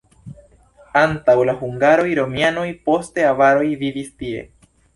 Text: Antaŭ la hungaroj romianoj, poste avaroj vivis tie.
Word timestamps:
Antaŭ 1.01 1.35
la 1.49 1.55
hungaroj 1.59 2.09
romianoj, 2.21 2.65
poste 2.89 3.29
avaroj 3.35 3.71
vivis 3.87 4.13
tie. 4.25 4.45